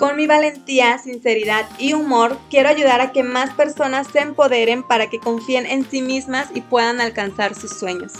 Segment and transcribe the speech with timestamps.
[0.00, 5.10] Con mi valentía, sinceridad y humor, quiero ayudar a que más personas se empoderen para
[5.10, 8.14] que confíen en sí mismas y puedan alcanzar sus sueños.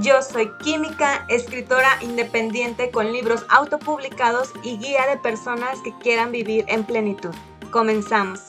[0.00, 6.64] Yo soy química, escritora independiente con libros autopublicados y guía de personas que quieran vivir
[6.66, 7.32] en plenitud.
[7.70, 8.40] Comenzamos.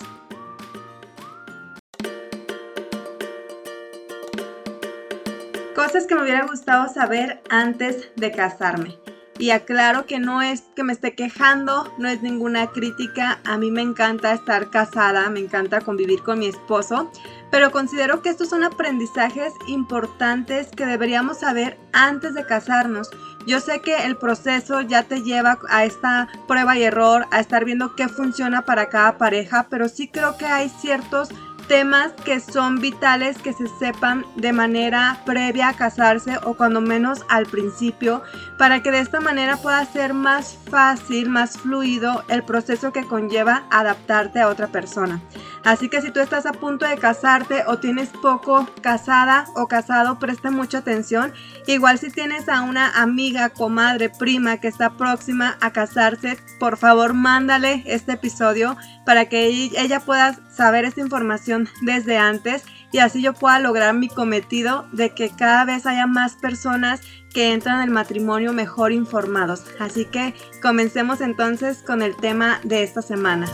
[5.75, 8.97] Cosas que me hubiera gustado saber antes de casarme.
[9.39, 13.39] Y aclaro que no es que me esté quejando, no es ninguna crítica.
[13.45, 17.09] A mí me encanta estar casada, me encanta convivir con mi esposo,
[17.49, 23.09] pero considero que estos son aprendizajes importantes que deberíamos saber antes de casarnos.
[23.47, 27.63] Yo sé que el proceso ya te lleva a esta prueba y error, a estar
[27.63, 31.29] viendo qué funciona para cada pareja, pero sí creo que hay ciertos
[31.69, 37.23] temas que son vitales que se sepan de manera previa a casarse o cuando menos
[37.29, 38.23] al principio
[38.57, 43.67] para que de esta manera pueda ser más fácil, más fluido el proceso que conlleva
[43.69, 45.21] adaptarte a otra persona.
[45.63, 50.17] Así que si tú estás a punto de casarte o tienes poco casada o casado,
[50.17, 51.33] presta mucha atención.
[51.67, 57.13] Igual si tienes a una amiga, comadre, prima que está próxima a casarse, por favor
[57.13, 58.75] mándale este episodio
[59.05, 64.09] para que ella pueda saber esta información desde antes y así yo pueda lograr mi
[64.09, 66.99] cometido de que cada vez haya más personas
[67.33, 69.63] que entran al matrimonio mejor informados.
[69.79, 73.47] Así que comencemos entonces con el tema de esta semana.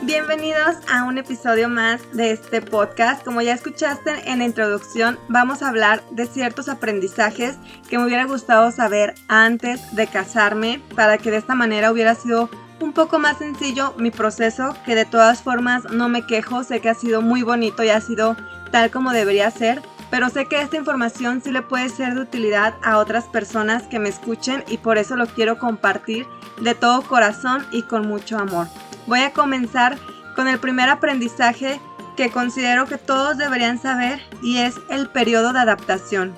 [0.00, 3.22] Bienvenidos a un episodio más de este podcast.
[3.22, 7.58] Como ya escuchaste en la introducción, vamos a hablar de ciertos aprendizajes
[7.90, 12.48] que me hubiera gustado saber antes de casarme para que de esta manera hubiera sido
[12.80, 16.88] un poco más sencillo mi proceso, que de todas formas no me quejo, sé que
[16.88, 18.36] ha sido muy bonito y ha sido
[18.70, 22.74] tal como debería ser, pero sé que esta información sí le puede ser de utilidad
[22.82, 26.26] a otras personas que me escuchen y por eso lo quiero compartir
[26.60, 28.66] de todo corazón y con mucho amor.
[29.06, 29.98] Voy a comenzar
[30.34, 31.80] con el primer aprendizaje
[32.16, 36.34] que considero que todos deberían saber y es el periodo de adaptación.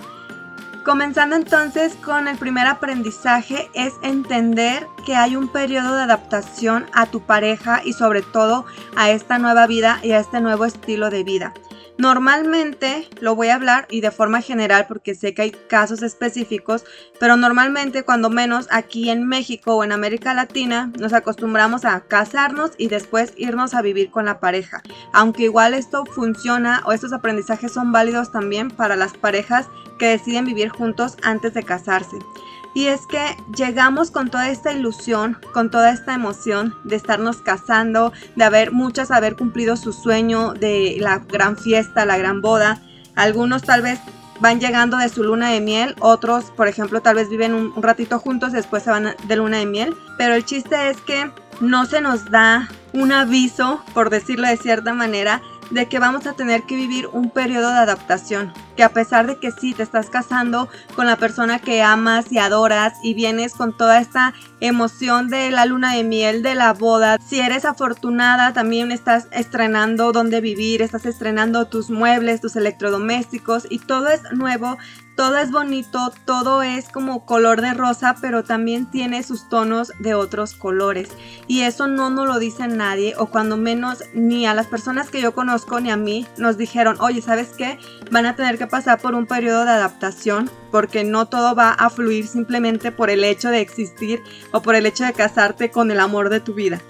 [0.85, 7.07] Comenzando entonces con el primer aprendizaje es entender que hay un periodo de adaptación a
[7.07, 8.65] tu pareja y sobre todo
[8.97, 11.55] a esta nueva vida y a este nuevo estilo de vida.
[11.99, 16.85] Normalmente, lo voy a hablar y de forma general porque sé que hay casos específicos,
[17.21, 22.73] pero normalmente cuando menos aquí en México o en América Latina nos acostumbramos a casarnos
[22.79, 24.83] y después irnos a vivir con la pareja.
[25.13, 30.47] Aunque igual esto funciona o estos aprendizajes son válidos también para las parejas que deciden
[30.47, 32.17] vivir juntos antes de casarse.
[32.75, 38.13] Y es que llegamos con toda esta ilusión, con toda esta emoción de estarnos casando,
[38.35, 42.81] de haber muchas haber cumplido su sueño de la gran fiesta, la gran boda.
[43.15, 44.01] Algunos tal vez
[44.41, 48.19] van llegando de su luna de miel, otros, por ejemplo, tal vez viven un, ratito
[48.19, 49.95] juntos, después se van de luna de miel.
[50.19, 51.31] Pero el chiste es que
[51.61, 56.35] no se nos da un aviso, por decirlo de cierta manera, de que vamos a
[56.35, 60.11] tener que vivir un periodo de adaptación, que a pesar de que sí te estás
[60.11, 65.51] casando con la persona que amas y adoras y vienes con toda esta emoción de
[65.51, 70.83] la luna de miel, de la boda, si eres afortunada también estás estrenando dónde vivir,
[70.83, 74.77] estás estrenando tus muebles, tus electrodomésticos y todo es nuevo,
[75.17, 80.15] todo es bonito, todo es como color de rosa, pero también tiene sus tonos de
[80.15, 81.11] otros colores.
[81.47, 85.21] Y eso no nos lo dice nadie, o cuando menos ni a las personas que
[85.21, 87.79] yo conozco ni a mí nos dijeron, oye, ¿sabes qué?
[88.11, 91.91] Van a tener que pasar por un periodo de adaptación, porque no todo va a
[91.91, 96.01] fluir simplemente por el hecho de existir o por el hecho de casarte con el
[96.01, 96.81] amor de tu vida.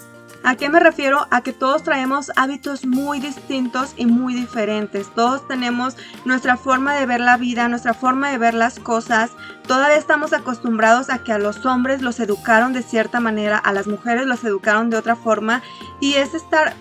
[0.44, 1.28] ¿A qué me refiero?
[1.30, 5.08] A que todos traemos hábitos muy distintos y muy diferentes.
[5.14, 9.30] Todos tenemos nuestra forma de ver la vida, nuestra forma de ver las cosas.
[9.68, 13.86] Todavía estamos acostumbrados a que a los hombres los educaron de cierta manera, a las
[13.86, 15.62] mujeres los educaron de otra forma.
[16.00, 16.74] Y es estar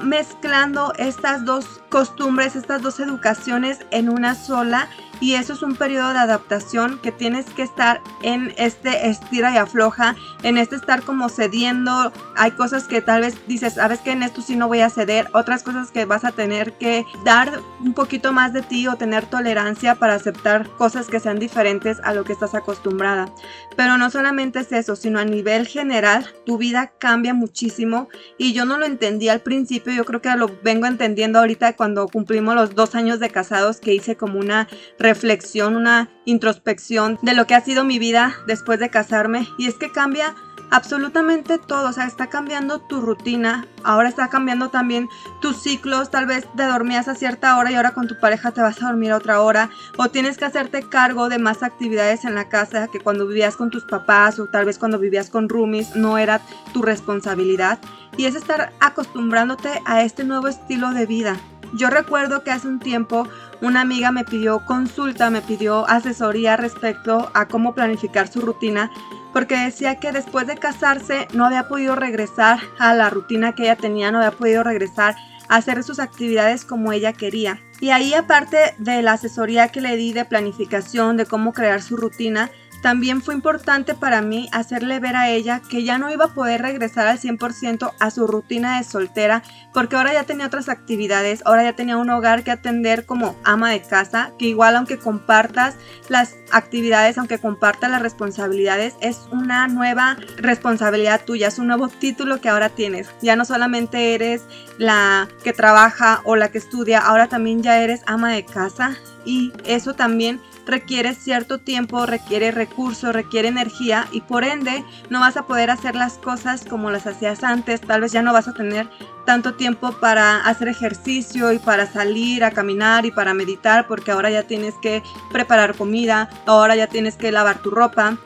[0.00, 4.88] mezclando estas dos costumbres, estas dos educaciones en una sola
[5.22, 9.56] y eso es un periodo de adaptación que tienes que estar en este estira y
[9.56, 12.12] afloja, en este estar como cediendo.
[12.34, 15.28] Hay cosas que tal vez dices, sabes que en esto sí no voy a ceder,
[15.32, 19.24] otras cosas que vas a tener que dar un poquito más de ti o tener
[19.26, 23.32] tolerancia para aceptar cosas que sean diferentes a lo que estás acostumbrada.
[23.76, 28.08] Pero no solamente es eso, sino a nivel general, tu vida cambia muchísimo
[28.38, 32.08] y yo no lo entendí al principio, yo creo que lo vengo entendiendo ahorita cuando
[32.08, 34.66] cumplimos los dos años de casados que hice como una
[35.12, 39.74] reflexión, una introspección de lo que ha sido mi vida después de casarme y es
[39.74, 40.34] que cambia
[40.70, 45.06] absolutamente todo, o sea, está cambiando tu rutina, ahora está cambiando también
[45.42, 48.62] tus ciclos, tal vez te dormías a cierta hora y ahora con tu pareja te
[48.62, 49.68] vas a dormir a otra hora,
[49.98, 53.68] o tienes que hacerte cargo de más actividades en la casa que cuando vivías con
[53.68, 56.40] tus papás o tal vez cuando vivías con roomies no era
[56.72, 57.78] tu responsabilidad,
[58.16, 61.36] y es estar acostumbrándote a este nuevo estilo de vida.
[61.74, 63.26] Yo recuerdo que hace un tiempo
[63.62, 68.90] una amiga me pidió consulta, me pidió asesoría respecto a cómo planificar su rutina,
[69.32, 73.76] porque decía que después de casarse no había podido regresar a la rutina que ella
[73.76, 75.14] tenía, no había podido regresar
[75.48, 77.60] a hacer sus actividades como ella quería.
[77.80, 81.96] Y ahí aparte de la asesoría que le di de planificación, de cómo crear su
[81.96, 82.50] rutina,
[82.82, 86.60] también fue importante para mí hacerle ver a ella que ya no iba a poder
[86.62, 89.42] regresar al 100% a su rutina de soltera
[89.72, 93.70] porque ahora ya tenía otras actividades, ahora ya tenía un hogar que atender como ama
[93.70, 95.76] de casa, que igual aunque compartas
[96.08, 102.40] las actividades, aunque compartas las responsabilidades, es una nueva responsabilidad tuya, es un nuevo título
[102.40, 103.08] que ahora tienes.
[103.22, 104.42] Ya no solamente eres
[104.76, 109.52] la que trabaja o la que estudia, ahora también ya eres ama de casa y
[109.64, 115.46] eso también requiere cierto tiempo, requiere recursos, requiere energía y por ende no vas a
[115.46, 118.88] poder hacer las cosas como las hacías antes, tal vez ya no vas a tener
[119.26, 124.30] tanto tiempo para hacer ejercicio y para salir a caminar y para meditar porque ahora
[124.30, 128.18] ya tienes que preparar comida, ahora ya tienes que lavar tu ropa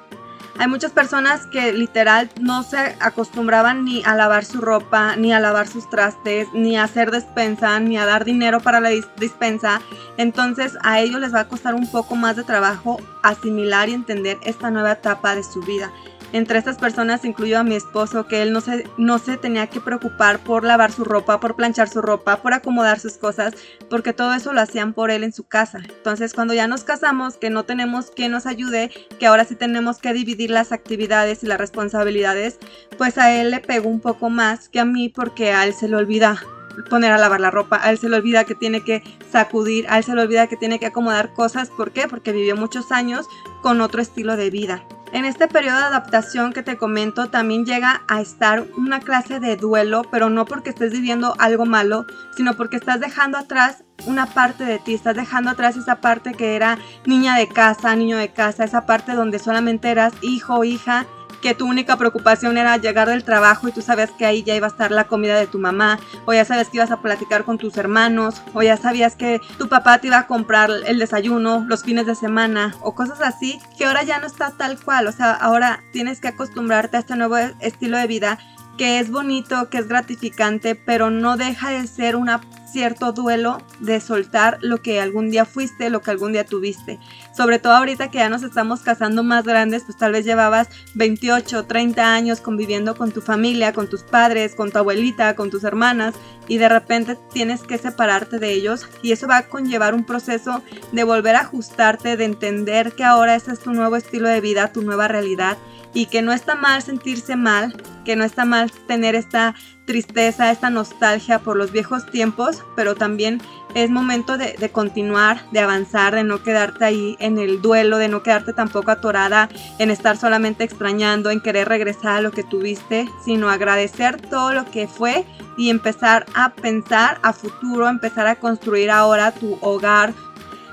[0.59, 5.41] hay muchas personas que literal no se acostumbraban ni a lavar su ropa, ni a
[5.41, 9.81] lavar sus trastes, ni a hacer despensa, ni a dar dinero para la dispensa.
[10.17, 14.39] Entonces a ellos les va a costar un poco más de trabajo asimilar y entender
[14.43, 15.93] esta nueva etapa de su vida.
[16.33, 19.81] Entre estas personas incluyo a mi esposo, que él no se, no se tenía que
[19.81, 23.55] preocupar por lavar su ropa, por planchar su ropa, por acomodar sus cosas,
[23.89, 25.81] porque todo eso lo hacían por él en su casa.
[25.85, 29.99] Entonces, cuando ya nos casamos, que no tenemos quien nos ayude, que ahora sí tenemos
[29.99, 32.59] que dividir las actividades y las responsabilidades,
[32.99, 35.89] pues a él le pegó un poco más que a mí porque a él se
[35.89, 36.43] le olvida
[36.91, 39.99] poner a lavar la ropa, a él se le olvida que tiene que sacudir, a
[39.99, 41.71] él se le olvida que tiene que acomodar cosas.
[41.71, 42.09] ¿Por qué?
[42.09, 43.27] Porque vivió muchos años
[43.63, 44.85] con otro estilo de vida.
[45.17, 49.57] En este periodo de adaptación que te comento también llega a estar una clase de
[49.57, 52.05] duelo, pero no porque estés viviendo algo malo,
[52.37, 56.55] sino porque estás dejando atrás una parte de ti, estás dejando atrás esa parte que
[56.55, 56.77] era
[57.07, 61.07] niña de casa, niño de casa, esa parte donde solamente eras hijo o hija
[61.41, 64.67] que tu única preocupación era llegar del trabajo y tú sabías que ahí ya iba
[64.67, 67.59] a estar la comida de tu mamá, o ya sabes que ibas a platicar con
[67.59, 71.83] tus hermanos, o ya sabías que tu papá te iba a comprar el desayuno los
[71.83, 75.33] fines de semana, o cosas así, que ahora ya no está tal cual, o sea,
[75.33, 78.39] ahora tienes que acostumbrarte a este nuevo estilo de vida
[78.77, 82.41] que es bonito, que es gratificante, pero no deja de ser una
[82.77, 86.99] cierto duelo de soltar lo que algún día fuiste, lo que algún día tuviste.
[87.35, 91.65] Sobre todo ahorita que ya nos estamos casando más grandes, pues tal vez llevabas 28,
[91.65, 96.15] 30 años conviviendo con tu familia, con tus padres, con tu abuelita, con tus hermanas
[96.49, 100.63] y de repente tienes que separarte de ellos y eso va a conllevar un proceso
[100.93, 104.73] de volver a ajustarte, de entender que ahora ese es tu nuevo estilo de vida,
[104.73, 105.57] tu nueva realidad
[105.97, 109.55] y que no está mal sentirse mal, que no está mal tener esta
[109.87, 113.41] tristeza, esta nostalgia por los viejos tiempos, pero también
[113.75, 118.23] es momento de, continuar, de avanzar, de no quedarte ahí en el duelo, de no
[118.23, 119.49] quedarte tampoco atorada
[119.79, 124.71] en estar solamente extrañando, en querer regresar a lo que tuviste, sino agradecer todo lo
[124.71, 125.25] que fue
[125.57, 130.13] y empezar a pensar a futuro, empezar a construir ahora tu hogar,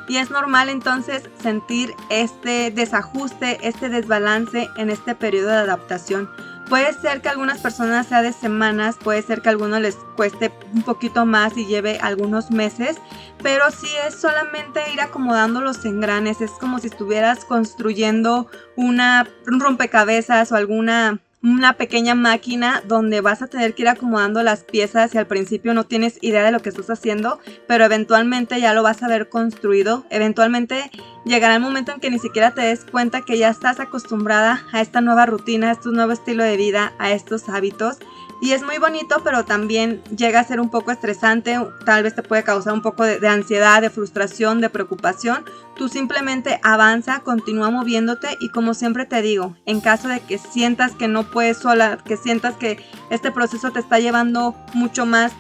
[0.08, 6.30] y es normal entonces sentir este desajuste, este desbalance en este periodo de adaptación.
[6.70, 10.52] Puede ser que algunas personas sea de semanas, puede ser que a algunos les cueste
[10.74, 12.98] un poquito más y lleve algunos meses,
[13.42, 19.60] pero si es solamente ir acomodando los engranes, es como si estuvieras construyendo una, un
[19.60, 25.14] rompecabezas o alguna una pequeña máquina donde vas a tener que ir acomodando las piezas
[25.14, 28.82] y al principio no tienes idea de lo que estás haciendo, pero eventualmente ya lo
[28.82, 30.06] vas a ver construido.
[30.10, 30.90] Eventualmente
[31.26, 34.80] llegará el momento en que ni siquiera te des cuenta que ya estás acostumbrada a
[34.80, 37.98] esta nueva rutina, a este nuevo estilo de vida, a estos hábitos
[38.44, 42.24] y es muy bonito, pero también llega a ser un poco estresante, tal vez te
[42.24, 45.46] puede causar un poco de, ansiedad, de frustración, de preocupación.
[45.78, 50.92] Tú simplemente avanza, continúa moviéndote y como siempre te digo, en caso de que sientas
[50.92, 55.32] que no puedes sola, que sientas que este proceso te está llevando mucho más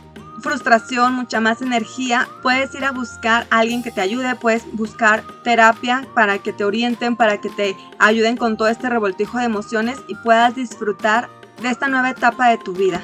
[0.41, 5.25] frustración, mucha más energía, puedes ir a buscar a alguien que te ayude, puedes buscar
[5.43, 9.99] terapia para que te orienten, para que te ayuden con todo este revoltijo de emociones
[10.07, 11.27] y puedas disfrutar
[11.63, 13.01] de esta nueva etapa de tu vida.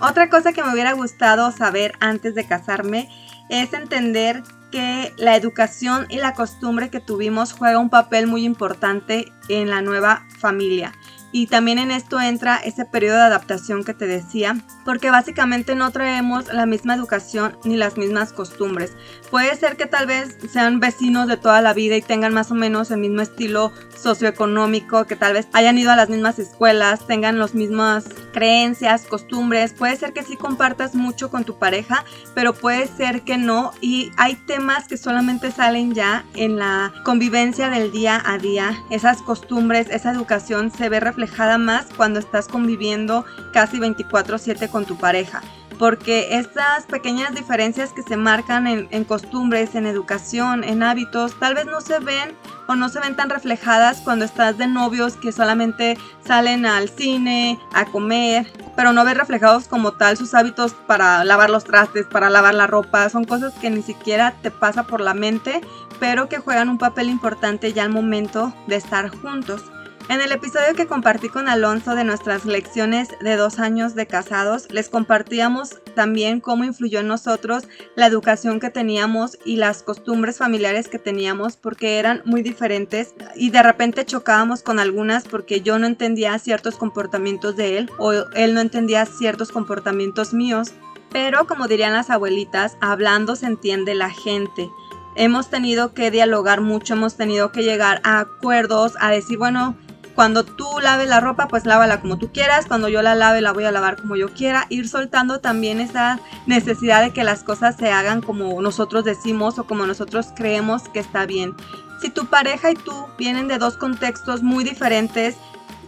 [0.00, 3.10] Otra cosa que me hubiera gustado saber antes de casarme
[3.50, 9.32] es entender que la educación y la costumbre que tuvimos juega un papel muy importante
[9.48, 10.92] en la nueva familia.
[11.32, 15.90] Y también en esto entra ese periodo de adaptación que te decía, porque básicamente no
[15.92, 18.92] traemos la misma educación ni las mismas costumbres.
[19.30, 22.54] Puede ser que tal vez sean vecinos de toda la vida y tengan más o
[22.54, 27.38] menos el mismo estilo socioeconómico, que tal vez hayan ido a las mismas escuelas, tengan
[27.38, 29.72] las mismas creencias, costumbres.
[29.72, 33.70] Puede ser que sí compartas mucho con tu pareja, pero puede ser que no.
[33.80, 38.76] Y hay temas que solamente salen ya en la convivencia del día a día.
[38.90, 44.86] Esas costumbres, esa educación se ve reflejada reflejada más cuando estás conviviendo casi 24/7 con
[44.86, 45.42] tu pareja.
[45.78, 51.64] Porque estas pequeñas diferencias que se marcan en, costumbres, en educación, en hábitos, tal vez
[51.64, 52.34] no se ven
[52.68, 55.96] o no se ven tan reflejadas cuando estás de novios que solamente
[56.26, 58.46] salen al cine, a comer,
[58.76, 62.66] pero no ves reflejados como tal sus hábitos para lavar los trastes, para lavar la
[62.66, 63.08] ropa.
[63.08, 65.62] Son cosas que ni siquiera te pasa por la mente,
[65.98, 69.62] pero que juegan un papel importante ya al momento de estar juntos.
[70.10, 74.66] En el episodio que compartí con Alonso de nuestras lecciones de dos años de casados,
[74.72, 80.88] les compartíamos también cómo influyó en nosotros la educación que teníamos y las costumbres familiares
[80.88, 85.86] que teníamos porque eran muy diferentes y de repente chocábamos con algunas porque yo no
[85.86, 90.72] entendía ciertos comportamientos de él o él no entendía ciertos comportamientos míos.
[91.12, 94.68] Pero como dirían las abuelitas, hablando se entiende la gente
[95.16, 99.76] hemos tenido que dialogar mucho, hemos tenido que llegar a acuerdos, a decir, bueno,
[100.20, 102.66] cuando tú laves la ropa, pues lávala como tú quieras.
[102.66, 104.66] Cuando yo la lave, la voy a lavar como yo quiera.
[104.68, 109.64] Ir soltando también esa necesidad de que las cosas se hagan como nosotros decimos o
[109.64, 111.54] como nosotros creemos que está bien.
[112.02, 115.36] Si tu pareja y tú vienen de dos contextos muy diferentes,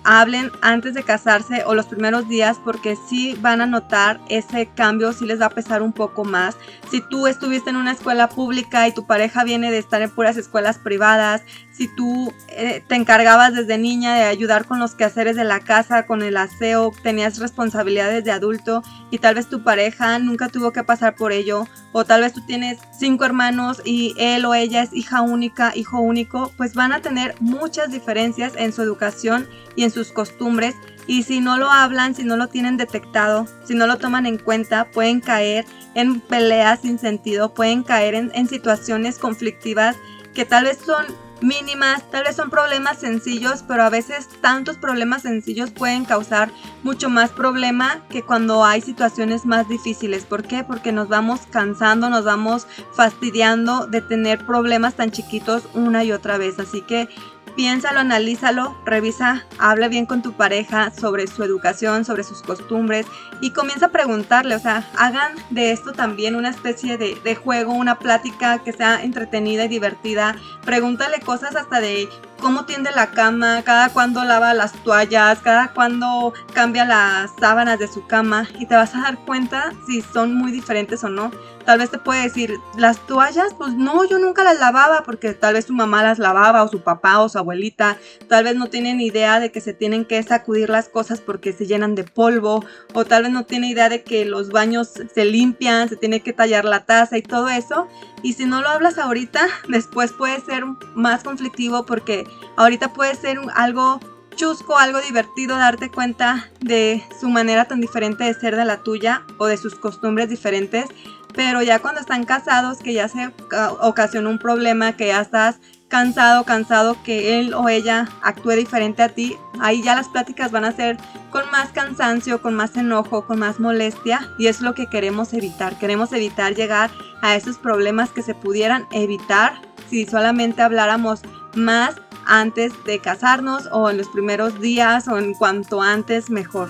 [0.05, 5.13] hablen antes de casarse o los primeros días porque sí van a notar ese cambio,
[5.13, 6.57] sí les va a pesar un poco más.
[6.91, 10.37] Si tú estuviste en una escuela pública y tu pareja viene de estar en puras
[10.37, 11.43] escuelas privadas,
[11.73, 16.07] si tú eh, te encargabas desde niña de ayudar con los quehaceres de la casa,
[16.07, 20.85] con el aseo, tenías responsabilidades de adulto y tal vez tu pareja nunca tuvo que
[20.85, 24.93] pasar por ello, o tal vez tú tienes cinco hermanos y él o ella es
[24.93, 29.91] hija única, hijo único, pues van a tener muchas diferencias en su educación y en
[29.93, 30.75] sus costumbres
[31.07, 34.39] y si no lo hablan, si no lo tienen detectado, si no lo toman en
[34.39, 39.97] cuenta, pueden caer en peleas sin sentido, pueden caer en, situaciones conflictivas
[40.35, 41.07] que tal vez son
[41.41, 46.51] mínimas, tal vez son problemas sencillos, pero a veces tantos problemas sencillos pueden causar
[46.85, 50.25] mucho más problema que cuando hay situaciones más difíciles.
[50.25, 50.63] ¿Por qué?
[50.63, 56.39] Porque nos vamos cansando, nos vamos fastidiando de tener problemas tan chiquitos una y otra
[56.39, 56.59] vez.
[56.61, 57.09] Así que
[57.57, 63.07] piénsalo, analízalo, revisa, habla bien con tu pareja sobre su educación, sobre sus costumbres
[63.41, 67.73] y comienza a preguntarle, o sea, hagan de esto también una especie de, de juego,
[67.73, 70.37] una plática que sea entretenida y divertida.
[70.65, 72.09] Pregúntale cosas hasta de
[72.43, 77.87] cómo tiende la cama, cada cuando lava las toallas, cada cuando cambia las sábanas de
[77.87, 81.31] su cama y te vas a dar cuenta si son muy diferentes o no.
[81.65, 85.55] Tal vez te puede decir, las toallas, pues no, yo nunca las lavaba porque tal
[85.55, 89.01] vez su mamá las lavaba o su papá o su abuelita, tal vez no tienen
[89.01, 93.05] idea de que se tienen que sacudir las cosas porque se llenan de polvo o
[93.05, 96.65] tal vez no tiene idea de que los baños se limpian, se tiene que tallar
[96.65, 97.87] la taza y todo eso.
[98.25, 102.25] Y si no lo hablas ahorita, después puede ser más conflictivo porque
[102.57, 104.01] ahorita puede ser algo
[104.35, 109.23] chusco, algo divertido darte cuenta de su manera tan diferente de ser de la tuya
[109.39, 110.87] o de sus costumbres diferentes.
[111.35, 113.33] Pero ya cuando están casados, que ya se
[113.81, 119.09] ocasionó un problema, que ya estás cansado, cansado que él o ella actúe diferente a
[119.11, 120.99] ti, ahí ya las pláticas van a ser
[121.31, 125.79] con más cansancio, con más enojo, con más molestia y es lo que queremos evitar.
[125.79, 126.91] Queremos evitar llegar
[127.23, 131.21] a esos problemas que se pudieran evitar si solamente habláramos
[131.55, 136.69] más antes de casarnos o en los primeros días o en cuanto antes mejor.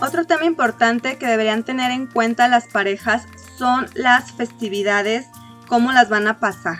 [0.00, 5.26] Otro tema importante que deberían tener en cuenta las parejas son las festividades
[5.66, 6.78] cómo las van a pasar.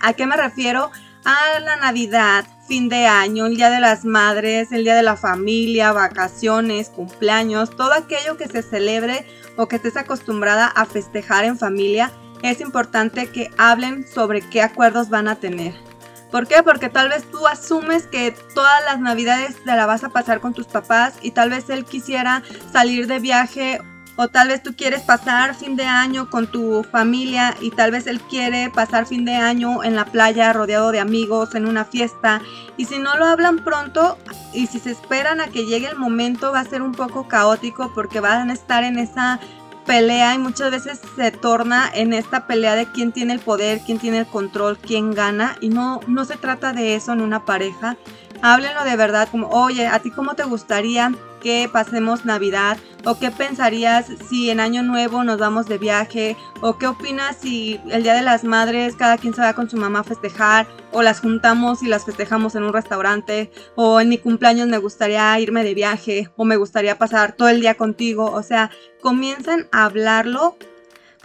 [0.00, 0.90] ¿A qué me refiero?
[1.24, 5.16] A la Navidad, fin de año, el día de las madres, el día de la
[5.16, 9.26] familia, vacaciones, cumpleaños, todo aquello que se celebre
[9.56, 12.10] o que estés acostumbrada a festejar en familia,
[12.50, 15.74] es importante que hablen sobre qué acuerdos van a tener.
[16.30, 16.62] ¿Por qué?
[16.62, 20.52] Porque tal vez tú asumes que todas las navidades te la vas a pasar con
[20.52, 23.80] tus papás y tal vez él quisiera salir de viaje
[24.16, 28.06] o tal vez tú quieres pasar fin de año con tu familia y tal vez
[28.06, 32.42] él quiere pasar fin de año en la playa rodeado de amigos, en una fiesta.
[32.76, 34.18] Y si no lo hablan pronto
[34.52, 37.92] y si se esperan a que llegue el momento va a ser un poco caótico
[37.94, 39.40] porque van a estar en esa
[39.84, 43.98] pelea y muchas veces se torna en esta pelea de quién tiene el poder, quién
[43.98, 47.96] tiene el control, quién gana y no, no se trata de eso en una pareja.
[48.42, 51.12] Háblenlo de verdad como, oye, ¿a ti cómo te gustaría
[51.44, 52.78] que pasemos Navidad?
[53.04, 56.38] ¿O qué pensarías si en Año Nuevo nos vamos de viaje?
[56.62, 59.76] ¿O qué opinas si el Día de las Madres cada quien se va con su
[59.76, 60.66] mamá a festejar?
[60.90, 63.52] ¿O las juntamos y las festejamos en un restaurante?
[63.76, 66.30] ¿O en mi cumpleaños me gustaría irme de viaje?
[66.36, 68.24] ¿O me gustaría pasar todo el día contigo?
[68.24, 68.70] O sea,
[69.02, 70.56] comiencen a hablarlo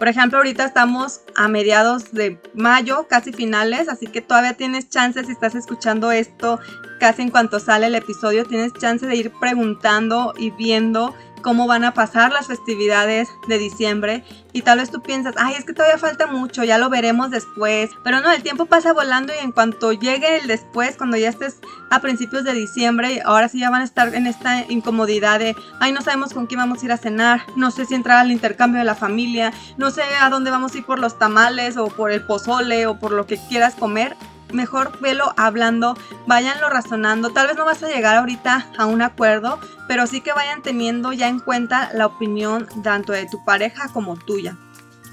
[0.00, 5.22] por ejemplo, ahorita estamos a mediados de mayo, casi finales, así que todavía tienes chance
[5.22, 6.58] si estás escuchando esto
[6.98, 11.84] casi en cuanto sale el episodio, tienes chance de ir preguntando y viendo cómo van
[11.84, 15.98] a pasar las festividades de diciembre y tal vez tú piensas, ay, es que todavía
[15.98, 19.92] falta mucho, ya lo veremos después, pero no, el tiempo pasa volando y en cuanto
[19.92, 23.84] llegue el después, cuando ya estés a principios de diciembre, ahora sí ya van a
[23.84, 27.42] estar en esta incomodidad de, ay, no sabemos con quién vamos a ir a cenar,
[27.56, 30.78] no sé si entrar al intercambio de la familia, no sé a dónde vamos a
[30.78, 34.16] ir por los tamales o por el pozole o por lo que quieras comer,
[34.52, 37.30] mejor velo hablando, váyanlo razonando.
[37.30, 41.12] Tal vez no vas a llegar ahorita a un acuerdo, pero sí que vayan teniendo
[41.12, 44.56] ya en cuenta la opinión tanto de tu pareja como tuya.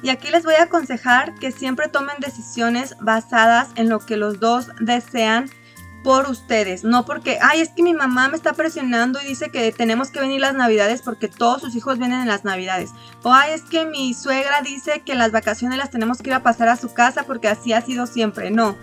[0.03, 4.39] Y aquí les voy a aconsejar que siempre tomen decisiones basadas en lo que los
[4.39, 5.50] dos desean
[6.03, 9.74] por ustedes, no porque, ay, es que mi mamá me está presionando y dice que
[9.74, 12.91] tenemos que venir las navidades porque todos sus hijos vienen en las navidades.
[13.24, 16.44] O, ay, es que mi suegra dice que las vacaciones las tenemos que ir a
[16.44, 18.51] pasar a su casa porque así ha sido siempre.
[18.51, 18.77] No,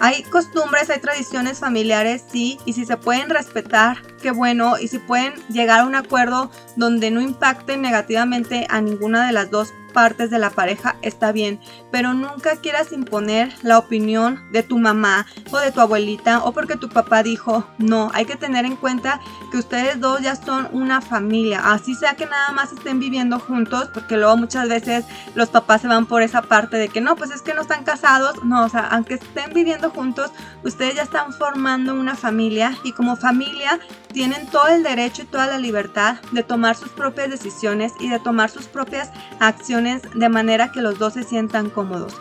[0.00, 4.98] hay costumbres, hay tradiciones familiares, sí, y si se pueden respetar, qué bueno, y si
[4.98, 10.30] pueden llegar a un acuerdo donde no impacten negativamente a ninguna de las dos partes
[10.30, 15.58] de la pareja está bien, pero nunca quieras imponer la opinión de tu mamá o
[15.58, 19.20] de tu abuelita o porque tu papá dijo, no, hay que tener en cuenta
[19.50, 23.90] que ustedes dos ya son una familia, así sea que nada más estén viviendo juntos,
[23.92, 27.30] porque luego muchas veces los papás se van por esa parte de que no, pues
[27.30, 30.30] es que no están casados, no, o sea, aunque estén viviendo juntos,
[30.62, 33.80] ustedes ya están formando una familia y como familia
[34.12, 38.18] tienen todo el derecho y toda la libertad de tomar sus propias decisiones y de
[38.18, 42.20] tomar sus propias acciones de manera que los dos se sientan cómodos.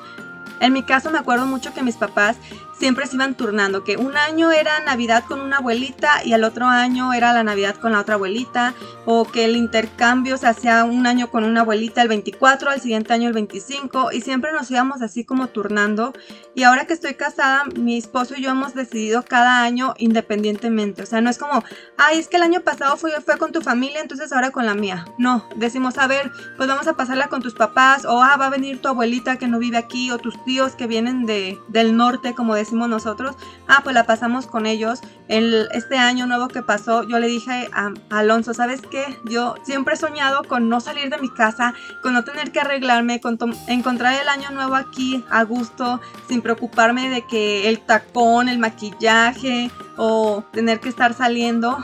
[0.59, 2.37] En mi caso me acuerdo mucho que mis papás
[2.79, 6.65] siempre se iban turnando, que un año era Navidad con una abuelita y el otro
[6.65, 8.73] año era la Navidad con la otra abuelita,
[9.05, 13.11] o que el intercambio se hacía un año con una abuelita el 24, al siguiente
[13.11, 16.13] año el 25, y siempre nos íbamos así como turnando.
[16.55, 21.05] Y ahora que estoy casada, mi esposo y yo hemos decidido cada año independientemente, o
[21.05, 21.63] sea, no es como,
[21.97, 24.73] ay, es que el año pasado fue, fue con tu familia, entonces ahora con la
[24.73, 25.05] mía.
[25.17, 28.49] No, decimos, a ver, pues vamos a pasarla con tus papás, o ah, va a
[28.49, 32.33] venir tu abuelita que no vive aquí, o tus tíos que vienen de, del norte,
[32.33, 33.35] como decimos nosotros,
[33.67, 34.99] ah, pues la pasamos con ellos.
[35.27, 39.19] El, este año nuevo que pasó, yo le dije a, Alonso, ¿sabes qué?
[39.25, 43.21] Yo siempre he soñado con no salir de mi casa, con no tener que arreglarme,
[43.21, 48.57] con encontrar el año nuevo aquí a gusto, sin preocuparme de que el tacón, el
[48.57, 51.77] maquillaje o tener que estar saliendo.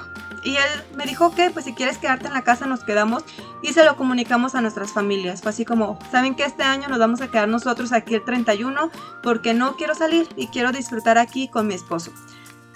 [0.46, 3.24] Y él me dijo que, pues si quieres quedarte en la casa, nos quedamos
[3.64, 5.42] y se lo comunicamos a nuestras familias.
[5.42, 8.92] Fue así como, ¿saben que este año nos vamos a quedar nosotros aquí el 31
[9.24, 12.12] porque no quiero salir y quiero disfrutar aquí con mi esposo?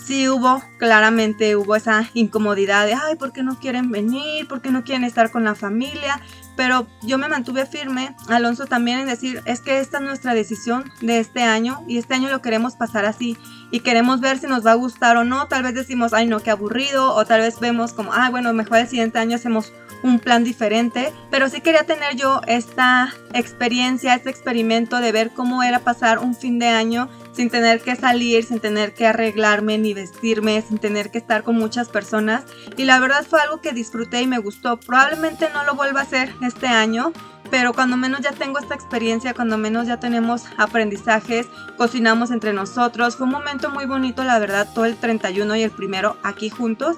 [0.09, 4.47] Sí hubo, claramente hubo esa incomodidad de, ay, ¿por qué no quieren venir?
[4.47, 6.19] ¿Por qué no quieren estar con la familia?
[6.55, 10.91] Pero yo me mantuve firme, Alonso también en decir, es que esta es nuestra decisión
[11.01, 13.37] de este año y este año lo queremos pasar así
[13.69, 15.45] y queremos ver si nos va a gustar o no.
[15.45, 18.79] Tal vez decimos, ay, no, qué aburrido, o tal vez vemos como, ay, bueno, mejor
[18.79, 24.31] el siguiente año hacemos un plan diferente, pero sí quería tener yo esta experiencia, este
[24.31, 28.59] experimento de ver cómo era pasar un fin de año sin tener que salir, sin
[28.59, 32.43] tener que arreglarme ni vestirme, sin tener que estar con muchas personas.
[32.75, 34.77] Y la verdad fue algo que disfruté y me gustó.
[34.77, 37.13] Probablemente no lo vuelva a hacer este año,
[37.49, 41.47] pero cuando menos ya tengo esta experiencia, cuando menos ya tenemos aprendizajes,
[41.77, 43.15] cocinamos entre nosotros.
[43.15, 46.97] Fue un momento muy bonito, la verdad, todo el 31 y el primero aquí juntos.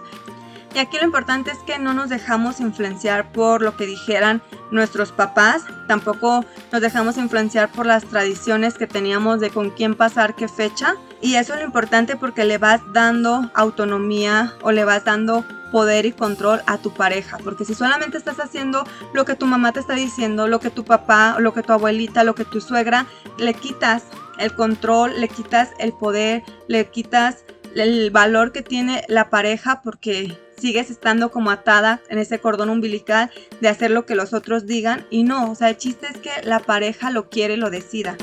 [0.73, 5.12] Y aquí lo importante es que no nos dejamos influenciar por lo que dijeran nuestros
[5.12, 10.47] papás, tampoco nos dejamos influenciar por las tradiciones que teníamos de con quién pasar qué
[10.47, 10.95] fecha.
[11.21, 16.05] Y eso es lo importante porque le vas dando autonomía o le vas dando poder
[16.05, 17.38] y control a tu pareja.
[17.43, 20.86] Porque si solamente estás haciendo lo que tu mamá te está diciendo, lo que tu
[20.86, 23.05] papá, lo que tu abuelita, lo que tu suegra,
[23.38, 24.03] le quitas
[24.39, 27.43] el control, le quitas el poder, le quitas
[27.75, 33.32] el valor que tiene la pareja porque sigues estando como atada en ese cordón umbilical
[33.60, 36.32] de hacer lo que los otros digan y no, o sea, el chiste es que
[36.43, 38.15] la pareja lo quiere y lo decida.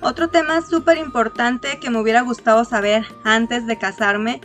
[0.00, 4.40] Otro tema súper importante que me hubiera gustado saber antes de casarme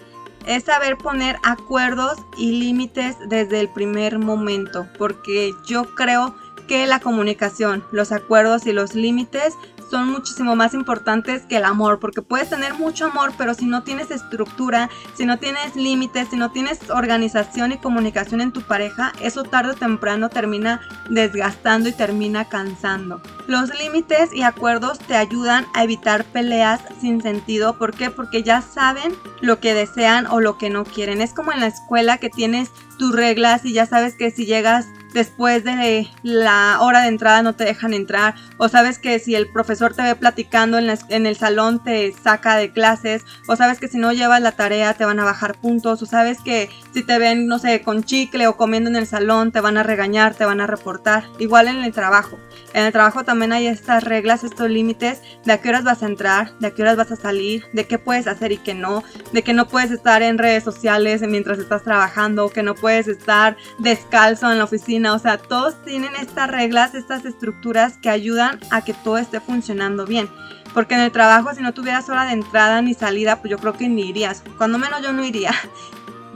[0.47, 6.35] es saber poner acuerdos y límites desde el primer momento, porque yo creo
[6.67, 9.53] que la comunicación, los acuerdos y los límites
[9.91, 13.83] son muchísimo más importantes que el amor, porque puedes tener mucho amor, pero si no
[13.83, 19.11] tienes estructura, si no tienes límites, si no tienes organización y comunicación en tu pareja,
[19.21, 23.21] eso tarde o temprano termina desgastando y termina cansando.
[23.47, 27.77] Los límites y acuerdos te ayudan a evitar peleas sin sentido.
[27.77, 28.09] ¿Por qué?
[28.09, 31.21] Porque ya saben lo que desean o lo que no quieren.
[31.21, 34.87] Es como en la escuela que tienes tus reglas y ya sabes que si llegas
[35.13, 38.35] después de la hora de entrada no te dejan entrar.
[38.57, 42.71] O sabes que si el profesor te ve platicando en, el salón te saca de
[42.71, 43.23] clases.
[43.47, 46.01] O sabes que si no llevas la tarea te van a bajar puntos.
[46.01, 49.51] O sabes que si te ven no sé con chicle o comiendo en el salón
[49.51, 52.37] te van a regañar, te van a reportar, igual en el trabajo.
[52.73, 56.05] En el trabajo también hay estas reglas, estos límites de a qué horas vas a
[56.05, 59.03] entrar, de a qué horas vas a salir, de qué puedes hacer y qué no,
[59.31, 63.57] de que no puedes estar en redes sociales mientras estás trabajando, que no puedes estar
[63.79, 68.83] descalzo en la oficina o sea, todos tienen estas reglas, estas estructuras que ayudan a
[68.83, 70.29] que todo esté funcionando bien.
[70.73, 73.73] Porque en el trabajo, si no tuvieras hora de entrada ni salida, pues yo creo
[73.73, 74.43] que ni irías.
[74.57, 75.53] Cuando menos yo no iría.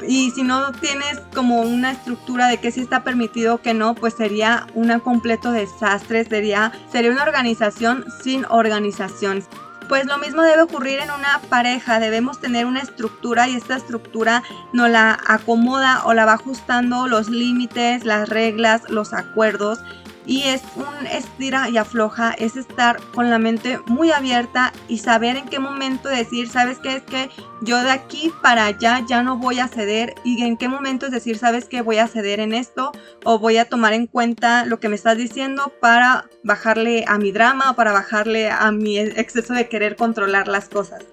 [0.05, 3.95] Y si no tienes como una estructura de qué sí está permitido o qué no,
[3.95, 9.41] pues sería un completo desastre, sería, sería una organización sin organización.
[9.87, 14.41] Pues lo mismo debe ocurrir en una pareja, debemos tener una estructura y esta estructura
[14.73, 19.79] nos la acomoda o la va ajustando los límites, las reglas, los acuerdos
[20.25, 25.37] y es un estira y afloja, es estar con la mente muy abierta y saber
[25.37, 27.29] en qué momento decir, sabes qué es que
[27.61, 30.15] yo de aquí para allá ya no voy a ceder.
[30.23, 32.91] Y en qué momento es decir, sabes que voy a ceder en esto
[33.23, 37.31] o voy a tomar en cuenta lo que me estás diciendo para bajarle a mi
[37.31, 41.03] drama o para bajarle a mi exceso de querer controlar las cosas.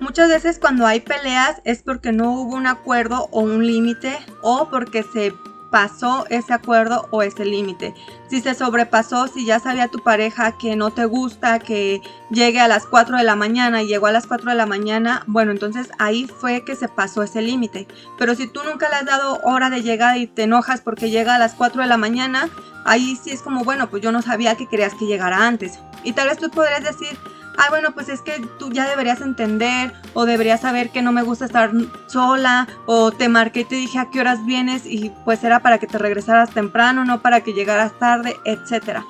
[0.00, 4.70] Muchas veces cuando hay peleas es porque no hubo un acuerdo o un límite o
[4.70, 5.34] porque se
[5.70, 7.94] pasó ese acuerdo o ese límite.
[8.28, 12.68] Si se sobrepasó, si ya sabía tu pareja que no te gusta que llegue a
[12.68, 15.90] las 4 de la mañana y llegó a las 4 de la mañana, bueno, entonces
[15.98, 17.86] ahí fue que se pasó ese límite.
[18.18, 21.36] Pero si tú nunca le has dado hora de llegada y te enojas porque llega
[21.36, 22.48] a las 4 de la mañana,
[22.84, 25.78] ahí sí es como, bueno, pues yo no sabía que querías que llegara antes.
[26.02, 27.18] Y tal vez tú podrías decir,
[27.60, 31.22] ay, bueno, pues es que tú ya deberías entender o deberías saber que no me
[31.22, 31.70] gusta estar
[32.06, 35.78] sola o te marqué y te dije a qué horas vienes y pues era para
[35.78, 39.04] que te regresaras temprano, no para que llegaras tarde, etcétera.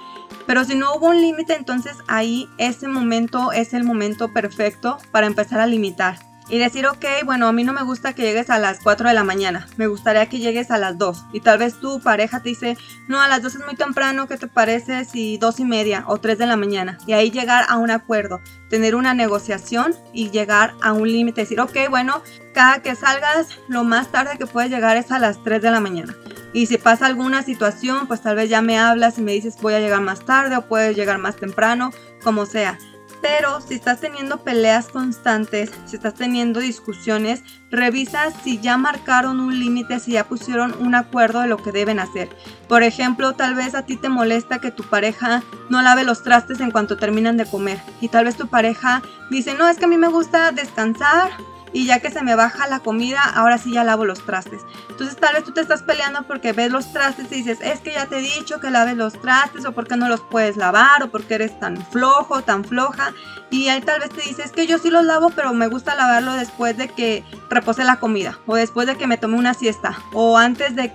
[0.46, 5.28] Pero si no hubo un límite, entonces ahí ese momento es el momento perfecto para
[5.28, 8.58] empezar a limitar y decir, ok, bueno, a mí no me gusta que llegues a
[8.58, 11.26] las 4 de la mañana, me gustaría que llegues a las 2.
[11.32, 12.76] Y tal vez tu pareja te dice,
[13.08, 16.18] no, a las 2 es muy temprano, ¿qué te parece si 2 y media o
[16.18, 16.98] 3 de la mañana?
[17.06, 21.60] Y ahí llegar a un acuerdo, tener una negociación y llegar a un límite, decir,
[21.60, 25.62] ok, bueno, cada que salgas, lo más tarde que puedes llegar es a las 3
[25.62, 26.14] de la mañana.
[26.52, 29.74] Y si pasa alguna situación, pues tal vez ya me hablas y me dices voy
[29.74, 31.92] a llegar más tarde o puedes llegar más temprano,
[32.24, 32.76] como sea.
[33.22, 39.58] Pero si estás teniendo peleas constantes, si estás teniendo discusiones, revisa si ya marcaron un
[39.58, 42.28] límite, si ya pusieron un acuerdo de lo que deben hacer.
[42.68, 46.60] Por ejemplo, tal vez a ti te molesta que tu pareja no lave los trastes
[46.60, 47.78] en cuanto terminan de comer.
[48.00, 51.30] Y tal vez tu pareja dice, no, es que a mí me gusta descansar
[51.72, 54.62] y ya que se me baja la comida, ahora sí ya lavo los trastes.
[54.88, 57.92] Entonces tal vez tú te estás peleando porque ves los trastes y dices, es que
[57.92, 61.10] ya te he dicho que laves los trastes o porque no los puedes lavar o
[61.10, 63.12] porque eres tan flojo, tan floja.
[63.50, 65.94] Y ahí tal vez te dices, es que yo sí los lavo, pero me gusta
[65.94, 69.98] lavarlo después de que repose la comida o después de que me tome una siesta
[70.12, 70.92] o antes de,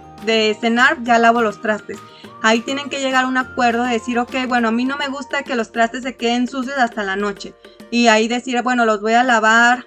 [0.60, 2.00] cenar ya lavo los trastes.
[2.42, 5.08] Ahí tienen que llegar a un acuerdo de decir, ok, bueno, a mí no me
[5.08, 7.56] gusta que los trastes se queden sucios hasta la noche.
[7.92, 9.86] Y ahí decir, bueno, los voy a lavar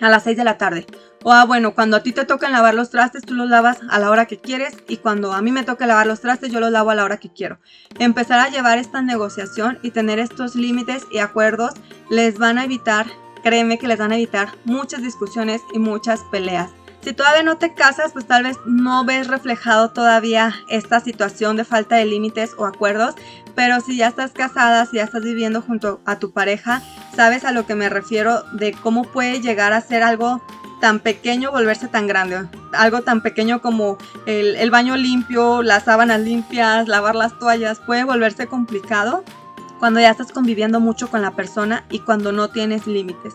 [0.00, 0.86] a las 6 de la tarde.
[1.22, 3.98] O ah, bueno, cuando a ti te tocan lavar los trastes, tú los lavas a
[3.98, 6.70] la hora que quieres y cuando a mí me toca lavar los trastes, yo los
[6.70, 7.58] lavo a la hora que quiero.
[7.98, 11.72] Empezar a llevar esta negociación y tener estos límites y acuerdos
[12.10, 13.06] les van a evitar
[13.46, 16.72] créeme que les van a evitar muchas discusiones y muchas peleas.
[17.06, 21.62] Si todavía no te casas, pues tal vez no ves reflejado todavía esta situación de
[21.62, 23.14] falta de límites o acuerdos,
[23.54, 26.82] pero si ya estás casada, si ya estás viviendo junto a tu pareja,
[27.14, 30.42] sabes a lo que me refiero de cómo puede llegar a ser algo
[30.80, 32.48] tan pequeño volverse tan grande.
[32.72, 38.02] Algo tan pequeño como el, el, baño limpio, las sábanas limpias, lavar las toallas, puede
[38.02, 39.22] volverse complicado
[39.78, 43.34] cuando ya estás conviviendo mucho con la persona y cuando no tienes límites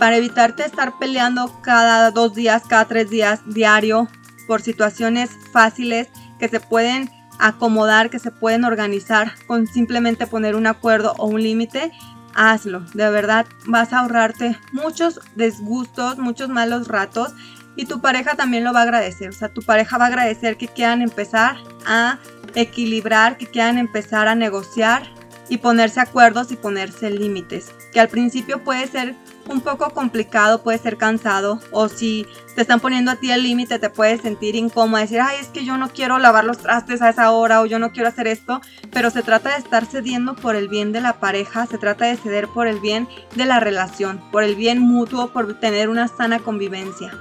[0.00, 4.08] para evitarte estar peleando cada dos días, cada tres días, diario,
[4.46, 6.08] por situaciones fáciles
[6.38, 11.42] que se pueden acomodar, que se pueden organizar con simplemente poner un acuerdo o un
[11.42, 11.92] límite,
[12.34, 12.80] hazlo.
[12.94, 17.34] De verdad vas a ahorrarte muchos disgustos, muchos malos ratos
[17.76, 19.28] y tu pareja también lo va a agradecer.
[19.28, 22.18] O sea, tu pareja va a agradecer que quieran empezar a
[22.54, 25.02] equilibrar, que quieran empezar a negociar
[25.50, 27.70] y ponerse acuerdos y ponerse límites.
[27.92, 29.14] Que al principio puede ser
[29.48, 33.78] un poco complicado, puede ser cansado o si te están poniendo a ti el límite
[33.78, 37.08] te puedes sentir incómodo, decir, ay, es que yo no quiero lavar los trastes a
[37.08, 38.60] esa hora o yo no quiero hacer esto,
[38.92, 42.16] pero se trata de estar cediendo por el bien de la pareja, se trata de
[42.16, 46.38] ceder por el bien de la relación, por el bien mutuo, por tener una sana
[46.40, 47.12] convivencia.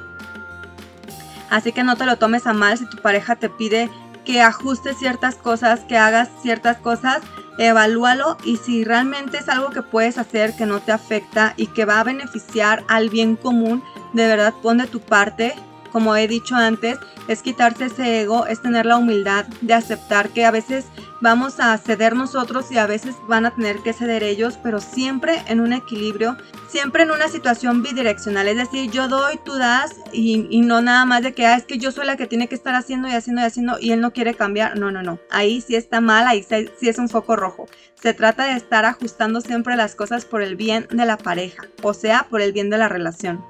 [1.50, 3.90] Así que no te lo tomes a mal si tu pareja te pide
[4.30, 7.24] que ajustes ciertas cosas, que hagas ciertas cosas,
[7.58, 11.84] evalúalo y si realmente es algo que puedes hacer que no te afecta y que
[11.84, 15.56] va a beneficiar al bien común, de verdad pon de tu parte.
[15.92, 16.98] Como he dicho antes,
[17.28, 20.86] es quitarse ese ego, es tener la humildad de aceptar que a veces
[21.22, 25.44] vamos a ceder nosotros y a veces van a tener que ceder ellos, pero siempre
[25.48, 30.62] en un equilibrio, siempre en una situación bidireccional, es decir, yo doy, tú das y,
[30.62, 32.76] no nada más de que ah, es que yo soy la que tiene que estar
[32.76, 35.76] haciendo y haciendo y haciendo y él no quiere cambiar, no, no, no, ahí sí
[35.76, 36.46] está mal, ahí
[36.80, 37.68] sí es un foco rojo.
[38.02, 41.94] Se trata de estar ajustando siempre las cosas por el bien de la pareja, o
[41.94, 43.44] sea, por el bien de la relación.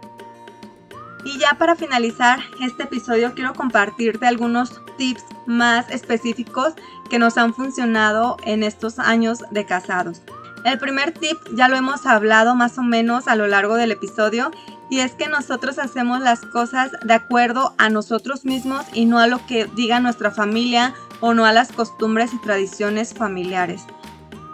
[1.24, 6.74] Y ya para finalizar este episodio quiero compartirte algunos tips más específicos
[7.10, 10.22] que nos han funcionado en estos años de casados.
[10.66, 14.52] El primer tip ya lo hemos hablado más o menos a lo largo del episodio
[14.90, 19.28] y es que nosotros hacemos las cosas de acuerdo a nosotros mismos y no a
[19.28, 23.84] lo que diga nuestra familia o no a las costumbres y tradiciones familiares.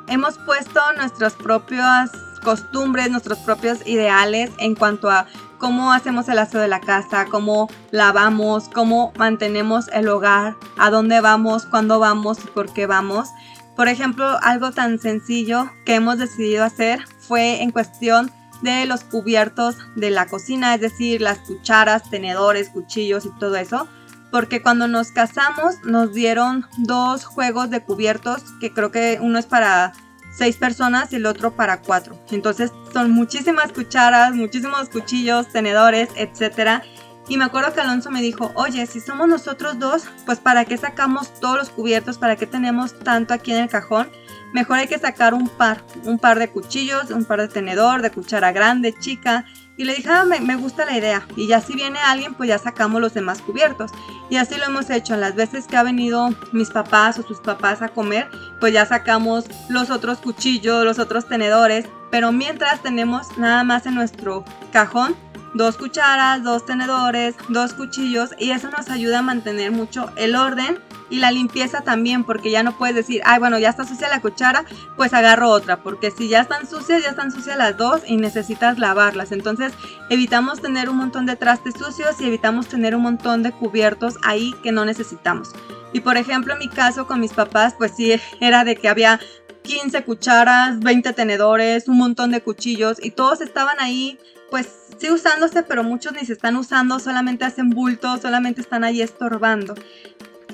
[0.08, 2.12] Hemos puesto nuestras propias
[2.45, 5.25] costumbres, nuestros propios ideales en cuanto a
[5.58, 11.19] cómo hacemos el aseo de la casa, cómo lavamos, cómo mantenemos el hogar, a dónde
[11.19, 13.29] vamos, cuándo vamos y por qué vamos.
[13.75, 18.31] Por ejemplo, algo tan sencillo que hemos decidido hacer fue en cuestión
[18.62, 23.88] de los cubiertos de la cocina, es decir, las cucharas, tenedores, cuchillos y todo eso.
[24.31, 29.45] Porque cuando nos casamos nos dieron dos juegos de cubiertos que creo que uno es
[29.45, 29.93] para
[30.38, 32.17] seis personas y el otro para cuatro.
[32.32, 36.84] Entonces son muchísimas cucharas, muchísimos cuchillos, tenedores, etc.
[37.28, 40.78] Y me acuerdo que Alonso me dijo, oye, si somos nosotros dos, pues ¿para qué
[40.78, 42.17] sacamos todos los cubiertos?
[42.17, 44.10] ¿Para qué tenemos tanto aquí en el cajón?
[44.54, 48.12] Mejor hay que sacar un par, un par de cuchillos, un par de tenedor, de
[48.12, 49.45] cuchara grande, chica
[49.77, 51.27] y le dije, ah, me, gusta la idea.
[51.35, 53.91] Y ya si viene alguien, pues ya sacamos los demás cubiertos.
[54.29, 55.17] Y así lo hemos hecho.
[55.17, 59.45] Las veces que ha venido mis papás o sus papás a comer, pues ya sacamos
[59.69, 61.85] los otros cuchillos, los otros tenedores.
[62.09, 65.15] Pero mientras tenemos nada más en nuestro cajón
[65.55, 70.79] dos cucharas, dos tenedores, dos cuchillos y eso nos ayuda a mantener mucho el orden
[71.09, 74.21] y la limpieza también, porque ya no puedes decir, ay, bueno, ya está sucia la
[74.21, 74.65] cuchara,
[74.97, 78.79] pues agarro otra, porque si ya están sucias, ya están sucias las dos y necesitas
[78.79, 79.31] lavarlas.
[79.31, 79.71] Entonces,
[80.09, 84.53] evitamos tener un montón de trastes sucios y evitamos tener un montón de cubiertos ahí
[84.63, 85.51] que no necesitamos.
[85.93, 89.19] Y por ejemplo, en mi caso con mis papás, pues sí, era de que había
[89.61, 94.19] 15 cucharas, 20 tenedores, un montón de cuchillos y todos estaban ahí
[94.51, 99.01] pues sí usándose, pero muchos ni se están usando, solamente hacen bulto, solamente están ahí
[99.01, 99.75] estorbando.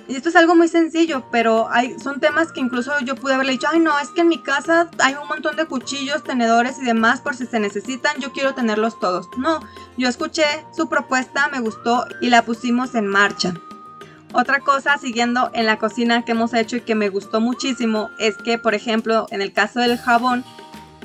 [0.07, 3.53] Y esto es algo muy sencillo, pero hay, son temas que incluso yo pude haberle
[3.53, 6.85] dicho, ay no, es que en mi casa hay un montón de cuchillos, tenedores y
[6.85, 9.27] demás por si se necesitan, yo quiero tenerlos todos.
[9.37, 9.59] No,
[9.97, 10.43] yo escuché
[10.75, 13.53] su propuesta, me gustó y la pusimos en marcha.
[14.33, 18.37] Otra cosa, siguiendo en la cocina que hemos hecho y que me gustó muchísimo, es
[18.37, 20.45] que, por ejemplo, en el caso del jabón,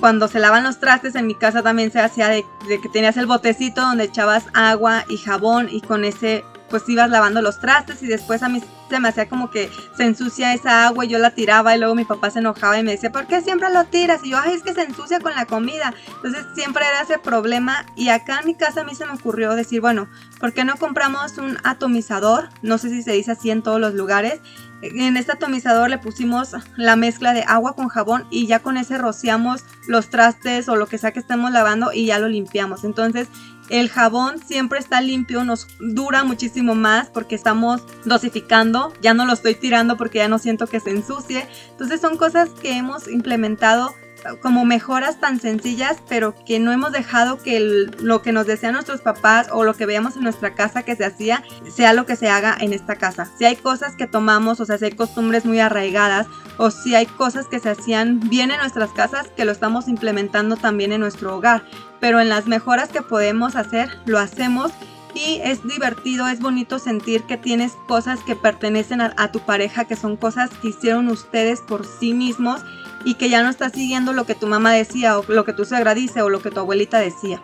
[0.01, 3.27] cuando se lavan los trastes, en mi casa también se hacía de, que tenías el
[3.27, 8.07] botecito donde echabas agua y jabón y con ese pues ibas lavando los trastes y
[8.07, 11.31] después a mí se me hacía como que se ensucia esa agua y yo la
[11.31, 14.21] tiraba y luego mi papá se enojaba y me decía, ¿por qué siempre lo tiras?
[14.25, 15.95] Y yo, ay, es que se ensucia con la comida.
[16.17, 19.55] Entonces siempre era ese problema y acá en mi casa a mí se me ocurrió
[19.55, 22.49] decir, bueno, ¿por qué no compramos un atomizador?
[22.63, 24.41] No sé si se dice así en todos los lugares.
[24.83, 28.99] En este atomizador le pusimos la mezcla de agua con jabón y ya con ese
[28.99, 32.85] rociamos los trastes o lo que sea que estemos lavando y ya lo limpiamos.
[32.85, 33.29] Entonces
[33.69, 39.33] el jabón siempre está limpio, nos dura muchísimo más porque estamos dosificando, ya no lo
[39.33, 41.47] estoy tirando porque ya no siento que se ensucie.
[41.71, 43.95] Entonces son cosas que hemos implementado
[44.41, 47.61] como mejoras tan sencillas, pero que no hemos dejado que
[47.99, 51.05] lo que nos desean nuestros papás o lo que veamos en nuestra casa que se
[51.05, 51.43] hacía
[51.75, 53.31] sea lo que se haga en esta casa.
[53.39, 56.27] Si hay cosas que tomamos, o sea, si hay costumbres muy arraigadas,
[56.59, 60.57] o si hay cosas que se hacían bien en nuestras casas, que lo estamos implementando
[60.57, 61.65] también en nuestro hogar.
[62.01, 64.73] Pero en las mejoras que podemos hacer, lo hacemos
[65.17, 69.97] y es divertido, es bonito sentir que tienes cosas que pertenecen a, tu pareja, que
[69.97, 72.61] son cosas que hicieron ustedes por sí mismos
[73.07, 75.65] y que ya no estás siguiendo lo que tu mamá decía o lo que tu
[75.65, 77.41] suegra dice o lo que tu abuelita decía.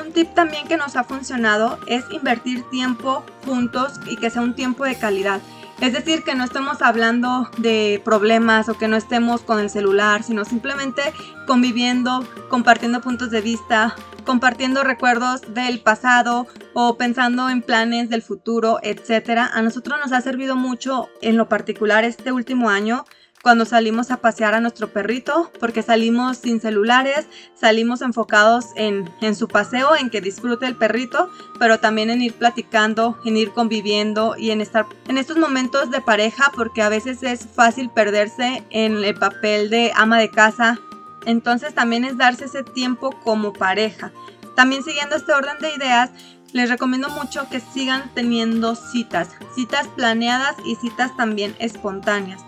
[0.00, 4.54] Un tip también que nos ha funcionado es invertir tiempo juntos y que sea un
[4.54, 5.40] tiempo de calidad.
[5.80, 10.22] Es decir, que no estemos hablando de problemas o que no estemos con el celular,
[10.22, 11.02] sino simplemente
[11.48, 18.78] conviviendo, compartiendo puntos de vista, compartiendo recuerdos del pasado o pensando en planes del futuro,
[18.82, 19.50] etc.
[19.52, 23.04] A nosotros nos ha servido mucho en lo particular este último año
[23.46, 29.36] cuando salimos a pasear a nuestro perrito, porque salimos sin celulares, salimos enfocados en, en,
[29.36, 31.30] su paseo, en que disfrute el perrito,
[31.60, 36.00] pero también en ir platicando, en ir conviviendo y en estar en estos momentos de
[36.00, 40.80] pareja, porque a veces es fácil perderse en el papel de ama de casa.
[41.24, 44.10] Entonces también es darse ese tiempo como pareja.
[44.56, 46.10] También siguiendo este orden de ideas,
[46.52, 52.42] les recomiendo mucho que sigan teniendo citas, citas planeadas y citas también espontáneas.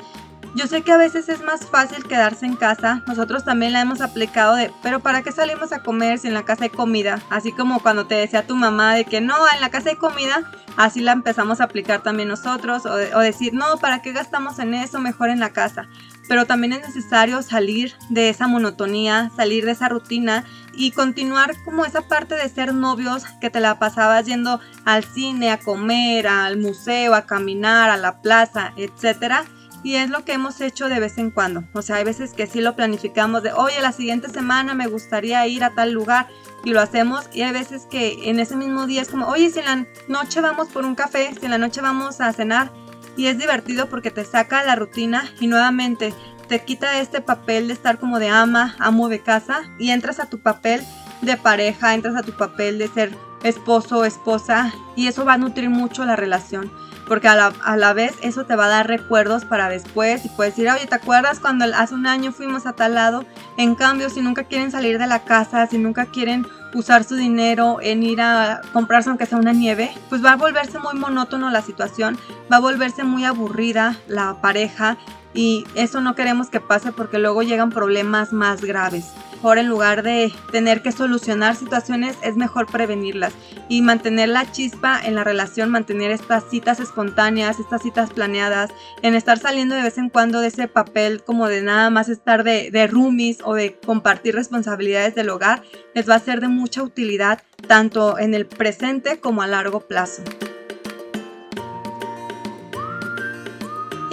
[0.54, 4.00] Yo sé que a veces es más fácil quedarse en casa, nosotros también la hemos
[4.00, 7.20] aplicado de, pero ¿para qué salimos a comer si en la casa hay comida?
[7.28, 10.50] Así como cuando te decía tu mamá de que no, en la casa hay comida,
[10.76, 14.72] así la empezamos a aplicar también nosotros, o, o decir, no, ¿para qué gastamos en
[14.72, 15.00] eso?
[15.00, 15.86] Mejor en la casa.
[16.28, 21.84] Pero también es necesario salir de esa monotonía, salir de esa rutina y continuar como
[21.84, 26.56] esa parte de ser novios que te la pasabas yendo al cine, a comer, al
[26.56, 29.44] museo, a caminar, a la plaza, etcétera
[29.88, 31.64] y es lo que hemos hecho de vez en cuando.
[31.72, 35.46] O sea, hay veces que sí lo planificamos de, oye, la siguiente semana me gustaría
[35.46, 36.28] ir a tal lugar
[36.62, 37.24] y lo hacemos.
[37.32, 40.42] Y hay veces que en ese mismo día es como, oye, si en la noche
[40.42, 42.70] vamos por un café, si en la noche vamos a cenar.
[43.16, 46.12] Y es divertido porque te saca la rutina y nuevamente
[46.48, 50.26] te quita este papel de estar como de ama, amo de casa y entras a
[50.26, 50.84] tu papel
[51.22, 55.38] de pareja, entras a tu papel de ser esposo o esposa y eso va a
[55.38, 56.70] nutrir mucho la relación
[57.08, 60.28] porque a la, a la, vez eso te va a dar recuerdos para después y
[60.28, 63.24] puedes decir, oye, ¿te acuerdas cuando hace un año fuimos a tal lado?
[63.56, 67.78] En cambio, si nunca quieren salir de la casa, si nunca quieren usar su dinero
[67.80, 71.62] en ir a comprarse aunque sea una nieve, pues va a volverse muy monótono la
[71.62, 72.18] situación,
[72.52, 74.98] va a volverse muy aburrida la pareja
[75.34, 79.06] y eso no queremos que pase porque luego llegan problemas más graves
[79.38, 83.32] mejor en lugar de tener que solucionar situaciones, es mejor prevenirlas
[83.68, 88.70] y mantener la chispa en la relación, mantener estas citas espontáneas, estas citas planeadas,
[89.02, 92.42] en estar saliendo de vez en cuando de ese papel como de nada más estar
[92.42, 95.62] de, de roomies o de compartir responsabilidades del hogar,
[95.94, 100.24] les va a ser de mucha utilidad tanto en el presente como a largo plazo.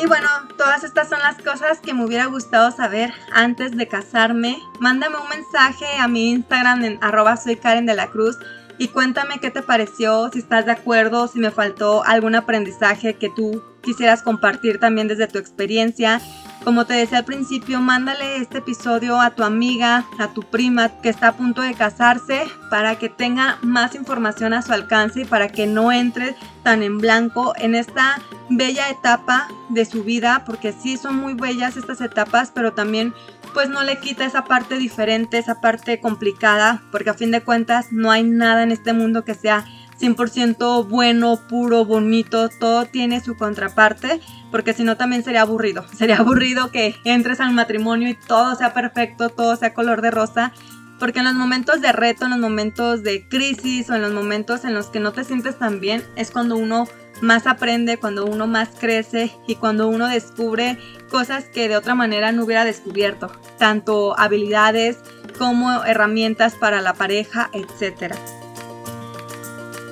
[0.05, 4.59] Y bueno, todas estas son las cosas que me hubiera gustado saber antes de casarme.
[4.79, 8.37] Mándame un mensaje a mi Instagram en arroba Karen de la Cruz
[8.77, 13.31] y cuéntame qué te pareció, si estás de acuerdo, si me faltó algún aprendizaje que
[13.35, 16.21] tú quisieras compartir también desde tu experiencia.
[16.65, 21.09] Como te decía al principio, mándale este episodio a tu amiga, a tu prima que
[21.09, 25.49] está a punto de casarse para que tenga más información a su alcance y para
[25.49, 30.97] que no entre tan en blanco en esta bella etapa de su vida, porque sí
[30.97, 33.13] son muy bellas estas etapas, pero también
[33.53, 37.91] pues no le quita esa parte diferente, esa parte complicada, porque a fin de cuentas
[37.91, 39.65] no hay nada en este mundo que sea
[39.99, 44.19] 100% bueno, puro, bonito, todo tiene su contraparte,
[44.51, 45.85] porque si no también sería aburrido.
[45.97, 50.51] Sería aburrido que entres al matrimonio y todo sea perfecto, todo sea color de rosa,
[50.99, 54.65] porque en los momentos de reto, en los momentos de crisis o en los momentos
[54.65, 56.87] en los que no te sientes tan bien, es cuando uno
[57.21, 60.77] más aprende, cuando uno más crece y cuando uno descubre
[61.09, 64.97] cosas que de otra manera no hubiera descubierto, tanto habilidades
[65.37, 68.15] como herramientas para la pareja, etcétera.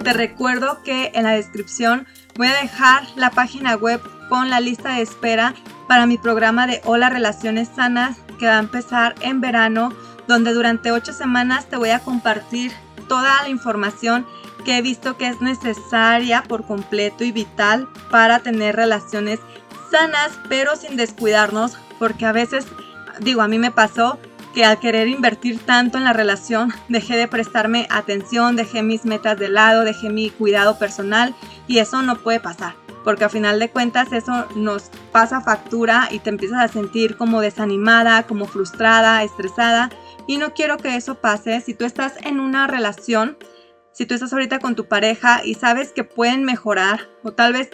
[0.04, 4.96] Te recuerdo que en la descripción voy a dejar la página web con la lista
[4.96, 5.54] de espera
[5.88, 9.94] para mi programa de Hola Relaciones Sanas que va a empezar en verano,
[10.28, 12.74] donde durante ocho semanas te voy a compartir
[13.08, 14.26] toda la información
[14.66, 19.39] que he visto que es necesaria por completo y vital para tener relaciones
[19.89, 22.66] sanas, pero sin descuidarnos, porque a veces,
[23.22, 24.20] digo, a mí me pasó
[24.54, 29.38] que al querer invertir tanto en la relación, dejé de prestarme atención, dejé mis metas
[29.38, 31.34] de lado, dejé mi cuidado personal
[31.68, 36.20] y eso no puede pasar porque a final de cuentas eso nos pasa factura y
[36.20, 39.89] te empiezas a sentir como desanimada, como frustrada, estresada
[40.28, 41.62] y no quiero que eso pase.
[41.62, 43.38] Si tú estás en una relación,
[43.91, 47.72] si tú estás ahorita con tu pareja y sabes que pueden mejorar o tal vez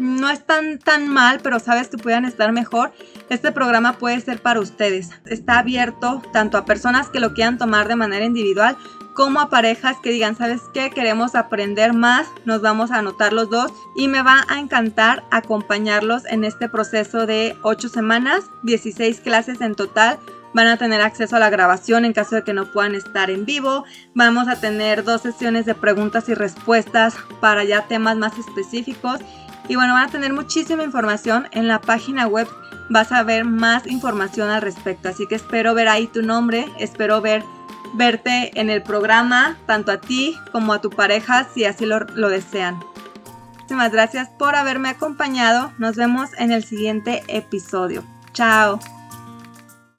[0.00, 2.92] no están tan mal, pero sabes que puedan estar mejor,
[3.28, 5.10] este programa puede ser para ustedes.
[5.26, 8.76] Está abierto tanto a personas que lo quieran tomar de manera individual
[9.14, 10.90] como a parejas que digan, ¿sabes qué?
[10.90, 16.24] Queremos aprender más, nos vamos a anotar los dos y me va a encantar acompañarlos
[16.26, 20.18] en este proceso de 8 semanas, 16 clases en total.
[20.52, 23.44] Van a tener acceso a la grabación en caso de que no puedan estar en
[23.44, 23.84] vivo.
[24.14, 29.20] Vamos a tener dos sesiones de preguntas y respuestas para ya temas más específicos.
[29.70, 32.48] Y bueno, van a tener muchísima información en la página web.
[32.88, 35.08] Vas a ver más información al respecto.
[35.08, 37.44] Así que espero ver ahí tu nombre, espero ver
[37.94, 42.28] verte en el programa, tanto a ti como a tu pareja, si así lo, lo
[42.28, 42.80] desean.
[43.54, 45.72] Muchísimas gracias por haberme acompañado.
[45.78, 48.02] Nos vemos en el siguiente episodio.
[48.32, 48.80] Chao.